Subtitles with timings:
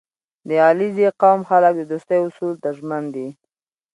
[0.47, 3.27] •د علیزي قوم خلک د دوستۍ اصولو ته ژمن دي.